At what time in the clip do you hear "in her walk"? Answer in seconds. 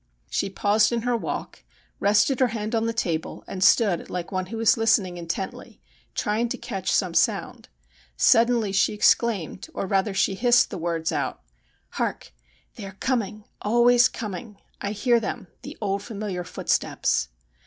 0.91-1.61